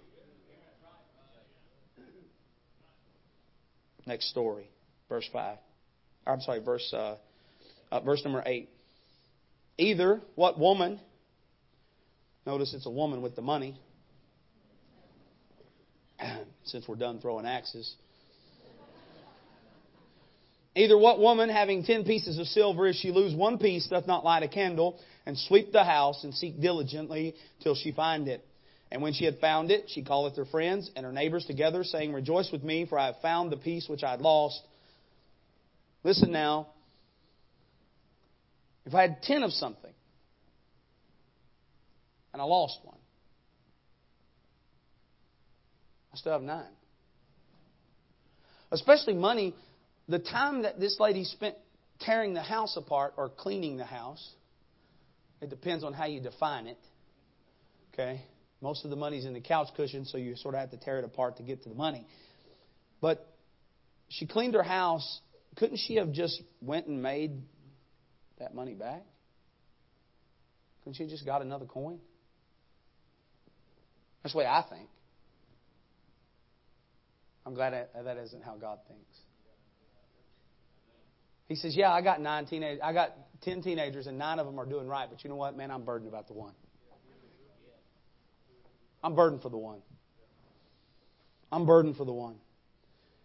[4.06, 4.70] Next story,
[5.08, 5.58] verse 5.
[6.26, 7.16] I'm sorry, verse, uh,
[7.90, 8.68] uh, verse number 8.
[9.78, 11.00] Either what woman
[12.46, 13.78] Notice it's a woman with the money.
[16.64, 17.92] Since we're done throwing axes.
[20.76, 24.24] Either what woman, having ten pieces of silver, if she lose one piece, doth not
[24.24, 28.46] light a candle, and sweep the house, and seek diligently till she find it?
[28.92, 32.12] And when she had found it, she calleth her friends and her neighbors together, saying,
[32.12, 34.60] Rejoice with me, for I have found the piece which I had lost.
[36.04, 36.68] Listen now.
[38.84, 39.92] If I had ten of something,
[42.36, 42.98] and I lost one.
[46.12, 46.68] I still have nine.
[48.70, 49.54] Especially money.
[50.06, 51.54] the time that this lady spent
[52.00, 54.34] tearing the house apart or cleaning the house,
[55.40, 56.76] it depends on how you define it.
[57.94, 58.20] Okay?
[58.60, 60.98] Most of the money's in the couch cushion, so you sort of have to tear
[60.98, 62.06] it apart to get to the money.
[63.00, 63.26] But
[64.10, 65.20] she cleaned her house.
[65.56, 67.32] Couldn't she have just went and made
[68.38, 69.04] that money back?
[70.84, 71.98] Couldn't she just got another coin?
[74.26, 74.88] That's the way I think.
[77.46, 79.20] I'm glad that isn't how God thinks.
[81.46, 84.58] He says, "Yeah, I got nine teenage, I got ten teenagers, and nine of them
[84.58, 85.08] are doing right.
[85.08, 85.70] But you know what, man?
[85.70, 86.54] I'm burdened about the one.
[89.00, 89.78] I'm burdened for the one.
[91.52, 92.34] I'm burdened for the one.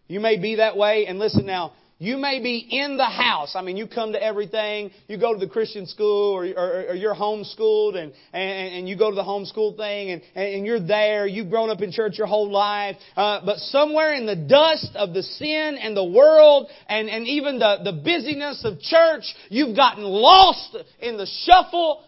[0.08, 1.74] You may be that way, and listen now.
[2.02, 3.54] You may be in the house.
[3.56, 4.90] I mean, you come to everything.
[5.08, 8.98] You go to the Christian school or, or, or you're homeschooled and, and, and you
[8.98, 11.28] go to the homeschool thing and, and you're there.
[11.28, 12.96] You've grown up in church your whole life.
[13.16, 17.60] Uh, but somewhere in the dust of the sin and the world and, and even
[17.60, 22.04] the, the busyness of church, you've gotten lost in the shuffle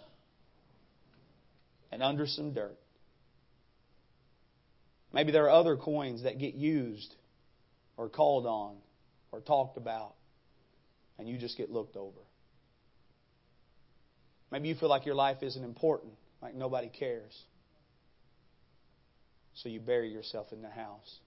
[1.91, 2.79] and under some dirt.
[5.13, 7.13] Maybe there are other coins that get used
[7.95, 8.77] or called on
[9.33, 10.13] or talked about,
[11.17, 12.19] and you just get looked over.
[14.51, 17.35] Maybe you feel like your life isn't important, like nobody cares.
[19.55, 21.17] So you bury yourself in the house.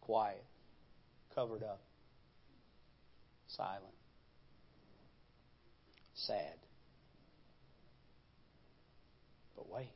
[0.00, 0.42] Quiet,
[1.34, 1.82] covered up,
[3.48, 3.84] silent,
[6.14, 6.54] sad.
[9.54, 9.92] But wait,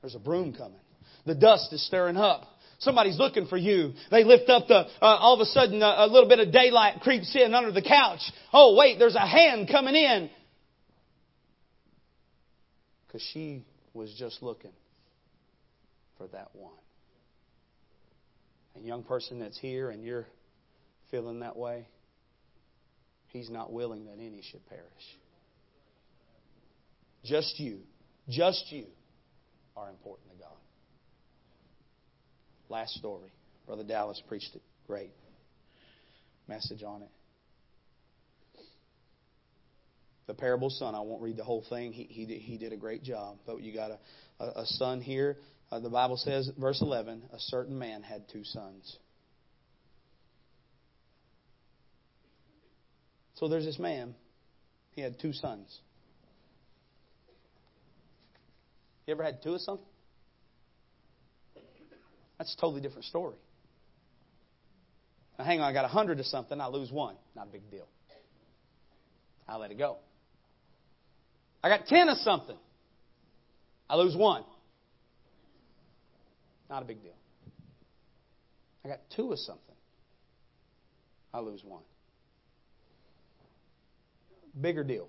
[0.00, 0.80] there's a broom coming.
[1.26, 2.48] The dust is stirring up.
[2.82, 3.92] Somebody's looking for you.
[4.10, 6.52] They lift up the, uh, all of a sudden a, uh, a little bit of
[6.52, 8.20] daylight creeps in under the couch.
[8.52, 10.28] Oh wait, there's a hand coming in.
[13.06, 13.64] Because she
[13.94, 14.72] was just looking
[16.18, 16.72] for that one.
[18.74, 20.26] And young person that's here and you're
[21.12, 21.86] feeling that way,
[23.28, 24.82] he's not willing that any should perish.
[27.24, 27.78] Just you,
[28.28, 28.86] just you
[29.76, 30.61] are important to God.
[32.72, 33.30] Last story.
[33.66, 34.62] Brother Dallas preached it.
[34.86, 35.10] Great
[36.48, 37.10] message on it.
[40.26, 40.94] The parable son.
[40.94, 41.92] I won't read the whole thing.
[41.92, 43.36] He, he, did, he did a great job.
[43.46, 43.98] But you got a,
[44.40, 45.36] a, a son here.
[45.70, 48.96] Uh, the Bible says, verse 11, a certain man had two sons.
[53.34, 54.14] So there's this man.
[54.92, 55.78] He had two sons.
[59.06, 59.84] You ever had two of something?
[62.42, 63.36] That's a totally different story.
[65.38, 67.14] Now, hang on, I got a hundred of something, I lose one.
[67.36, 67.86] Not a big deal.
[69.46, 69.98] I let it go.
[71.62, 72.56] I got ten of something,
[73.88, 74.42] I lose one.
[76.68, 77.14] Not a big deal.
[78.84, 79.76] I got two of something,
[81.32, 81.84] I lose one.
[84.60, 85.06] Bigger deal.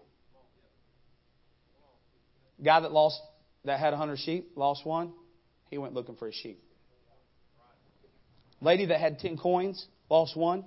[2.63, 3.19] Guy that lost
[3.65, 5.13] that had a hundred sheep, lost one,
[5.71, 6.59] he went looking for his sheep.
[8.64, 10.64] Lady that had 10 coins, lost one.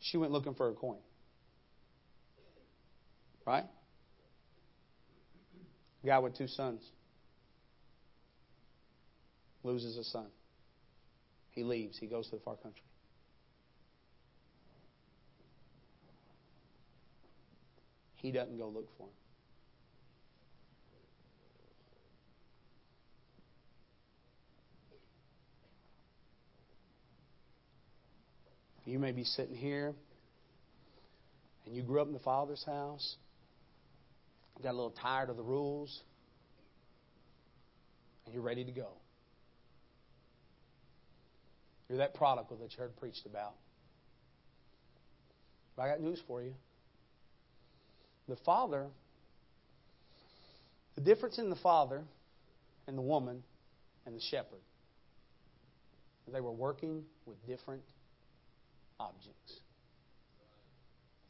[0.00, 0.98] She went looking for a coin.
[3.46, 3.64] Right?
[6.04, 6.82] Guy with two sons
[9.62, 10.26] loses a son.
[11.52, 11.96] He leaves.
[11.98, 12.82] He goes to the far country.
[18.16, 19.21] He doesn't go look for him.
[28.84, 29.94] You may be sitting here
[31.64, 33.16] and you grew up in the Father's house,
[34.62, 36.00] got a little tired of the rules,
[38.24, 38.88] and you're ready to go.
[41.88, 43.54] You're that prodigal that you heard preached about.
[45.76, 46.54] But I got news for you.
[48.28, 48.86] The Father,
[50.94, 52.02] the difference in the Father
[52.86, 53.42] and the woman
[54.06, 54.60] and the shepherd,
[56.32, 57.82] they were working with different
[59.02, 59.60] objects.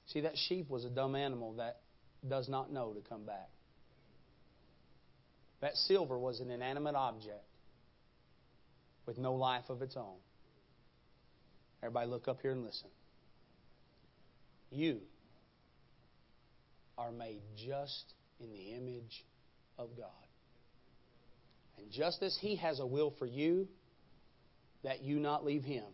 [0.07, 1.81] See, that sheep was a dumb animal that
[2.29, 3.49] does not know to come back.
[5.61, 7.45] That silver was an inanimate object
[9.07, 10.19] with no life of its own.
[11.83, 12.91] Everybody, look up here and listen.
[14.71, 15.01] You
[16.99, 19.25] are made just in the image
[19.79, 20.09] of God.
[21.79, 23.69] And just as He has a will for you,
[24.85, 25.85] that you not leave Him,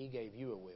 [0.00, 0.72] he gave you a will.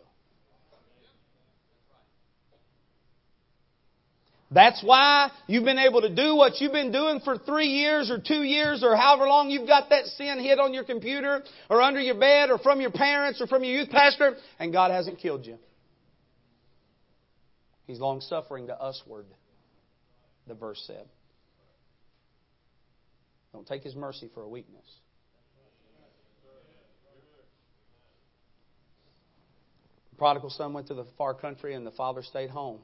[4.51, 8.19] That's why you've been able to do what you've been doing for three years or
[8.21, 11.99] two years or however long you've got that sin hid on your computer or under
[11.99, 15.45] your bed or from your parents or from your youth pastor and God hasn't killed
[15.47, 15.57] you.
[17.87, 19.27] He's long suffering to usward,
[20.47, 21.07] the verse said.
[23.53, 24.87] Don't take His mercy for a weakness.
[30.15, 32.79] The prodigal son went to the far country and the father stayed home.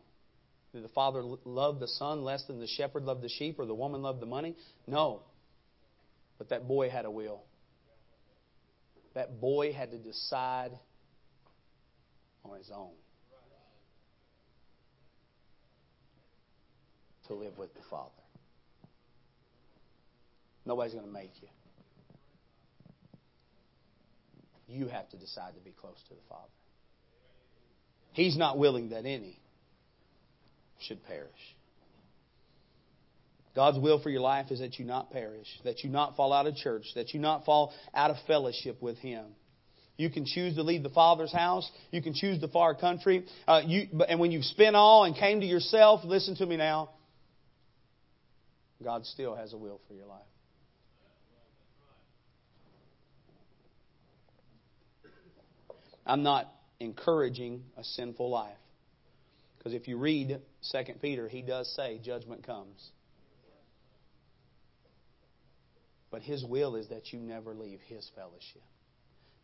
[0.73, 3.75] Did the father love the son less than the shepherd loved the sheep or the
[3.75, 4.57] woman loved the money?
[4.89, 5.23] No.
[6.39, 7.45] But that boy had a will.
[9.15, 10.73] That boy had to decide
[12.45, 12.91] on his own
[17.29, 18.11] to live with the Father.
[20.67, 21.49] Nobody's going to make you.
[24.67, 26.51] You have to decide to be close to the Father.
[28.13, 29.39] He's not willing that any
[30.81, 31.31] should perish.
[33.55, 36.47] God's will for your life is that you not perish, that you not fall out
[36.47, 39.27] of church, that you not fall out of fellowship with Him.
[39.97, 41.71] You can choose to leave the Father's house.
[41.91, 43.27] You can choose the far country.
[43.47, 46.91] Uh, you, and when you've spent all and came to yourself, listen to me now.
[48.83, 50.23] God still has a will for your life.
[56.07, 56.51] I'm not
[56.81, 58.57] encouraging a sinful life.
[59.59, 60.41] Because if you read
[60.73, 62.91] 2 Peter, he does say judgment comes.
[66.11, 68.63] But his will is that you never leave his fellowship.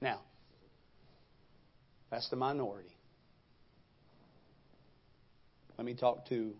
[0.00, 0.20] Now,
[2.10, 2.96] that's the minority.
[5.78, 6.54] Let me talk to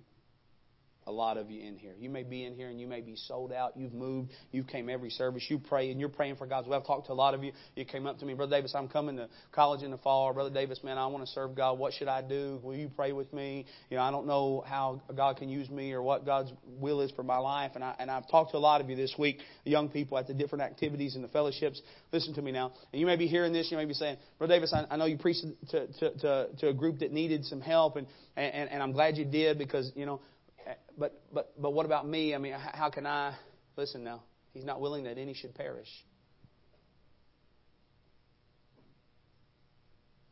[1.06, 1.92] a lot of you in here.
[1.98, 3.76] You may be in here and you may be sold out.
[3.76, 4.30] You've moved.
[4.50, 5.44] You came every service.
[5.48, 6.74] You pray and you're praying for God's will.
[6.74, 7.52] I've talked to a lot of you.
[7.76, 10.32] You came up to me, Brother Davis, I'm coming to college in the fall.
[10.32, 11.78] Brother Davis, man, I want to serve God.
[11.78, 12.58] What should I do?
[12.62, 13.66] Will you pray with me?
[13.88, 17.12] You know, I don't know how God can use me or what God's will is
[17.12, 17.72] for my life.
[17.76, 20.26] And, I, and I've talked to a lot of you this week, young people at
[20.26, 21.80] the different activities and the fellowships.
[22.12, 22.72] Listen to me now.
[22.92, 23.68] And you may be hearing this.
[23.70, 26.68] You may be saying, Brother Davis, I, I know you preached to, to, to, to
[26.68, 27.94] a group that needed some help.
[27.94, 30.20] And, and, and I'm glad you did because, you know,
[30.98, 32.34] but, but, but what about me?
[32.34, 33.34] I mean, how can I?
[33.76, 34.22] Listen now.
[34.54, 35.90] He's not willing that any should perish.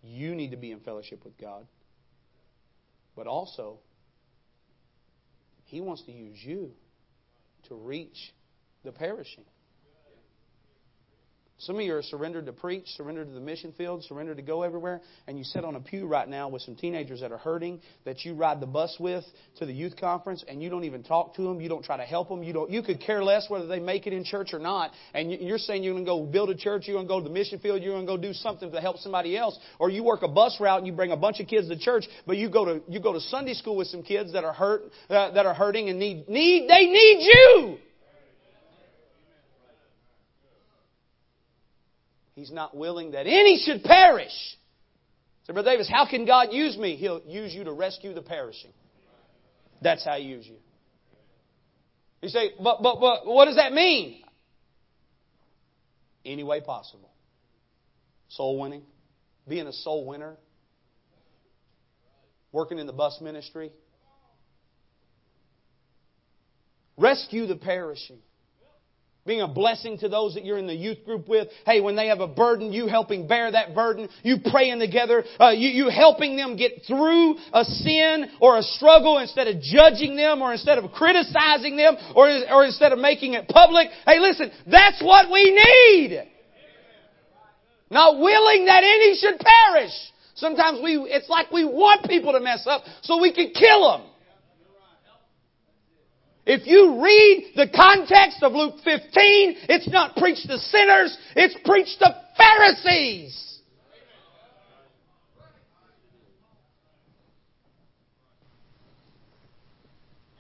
[0.03, 1.67] You need to be in fellowship with God.
[3.17, 3.79] But also,
[5.65, 6.73] He wants to use you
[7.69, 8.33] to reach
[8.83, 9.45] the perishing.
[11.65, 14.63] Some of you are surrendered to preach, surrendered to the mission field, surrendered to go
[14.63, 17.81] everywhere, and you sit on a pew right now with some teenagers that are hurting
[18.05, 19.25] that you ride the bus with
[19.57, 21.63] to the youth conference, and you don't even talk to them.
[21.63, 22.43] You don't try to help them.
[22.43, 22.71] You don't.
[22.71, 24.91] You could care less whether they make it in church or not.
[25.15, 27.25] And you're saying you're going to go build a church, you're going to go to
[27.25, 30.05] the mission field, you're going to go do something to help somebody else, or you
[30.05, 32.51] work a bus route and you bring a bunch of kids to church, but you
[32.51, 35.47] go to you go to Sunday school with some kids that are hurt uh, that
[35.47, 37.79] are hurting and need need they need you.
[42.45, 44.29] He's not willing that any should perish.
[45.45, 46.95] So, Brother Davis, how can God use me?
[46.95, 48.73] He'll use you to rescue the perishing.
[49.81, 50.57] That's how He uses you.
[52.21, 54.23] You say, but, but, but what does that mean?
[56.23, 57.09] Any way possible.
[58.29, 58.83] Soul winning,
[59.49, 60.37] being a soul winner,
[62.53, 63.73] working in the bus ministry.
[66.99, 68.19] Rescue the perishing
[69.27, 71.49] being a blessing to those that you're in the youth group with.
[71.65, 75.51] Hey, when they have a burden, you helping bear that burden, you praying together, uh,
[75.51, 80.43] you, you helping them get through a sin or a struggle instead of judging them
[80.43, 83.89] or instead of criticizing them or, or instead of making it public.
[84.07, 86.31] Hey, listen, that's what we need.
[87.91, 89.93] Not willing that any should perish.
[90.35, 94.11] Sometimes we, it's like we want people to mess up so we can kill them.
[96.47, 101.99] If you read the context of Luke 15, it's not preached to sinners, it's preached
[102.01, 103.41] to Pharisees.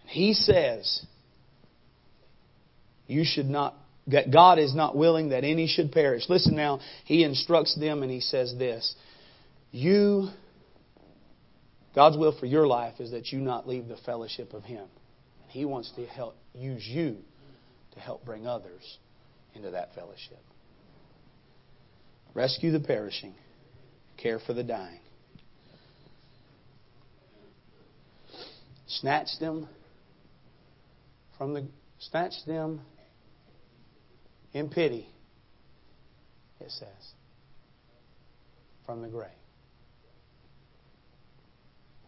[0.07, 1.05] He says,
[3.07, 3.75] you should not,
[4.07, 6.29] that God is not willing that any should perish.
[6.29, 8.95] Listen now, he instructs them and he says this
[9.73, 10.29] You,
[11.95, 14.87] God's will for your life is that you not leave the fellowship of Him.
[15.55, 17.19] He wants to help use you
[17.93, 18.99] to help bring others
[19.55, 20.41] into that fellowship.
[22.35, 23.37] Rescue the perishing,
[24.17, 24.99] care for the dying.
[28.89, 29.69] Snatch them
[31.39, 31.69] from the
[32.01, 32.81] snatch them
[34.55, 35.09] in pity,
[36.59, 36.89] it says,
[38.87, 39.29] from the grave.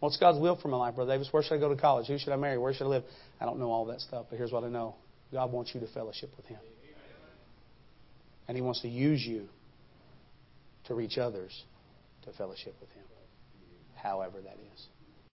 [0.01, 1.29] What's God's will for my life, Brother Davis?
[1.31, 2.07] Where should I go to college?
[2.07, 2.57] Who should I marry?
[2.57, 3.03] Where should I live?
[3.39, 4.95] I don't know all that stuff, but here's what I know
[5.31, 6.59] God wants you to fellowship with Him.
[8.47, 9.47] And He wants to use you
[10.85, 11.63] to reach others
[12.23, 13.03] to fellowship with Him,
[13.95, 14.87] however that is.